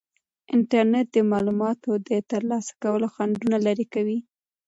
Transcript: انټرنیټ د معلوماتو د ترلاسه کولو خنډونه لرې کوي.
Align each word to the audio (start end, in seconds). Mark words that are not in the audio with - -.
انټرنیټ 0.55 1.07
د 1.13 1.17
معلوماتو 1.31 1.91
د 2.07 2.09
ترلاسه 2.31 2.71
کولو 2.83 3.07
خنډونه 3.13 3.57
لرې 3.65 3.85
کوي. 3.93 4.19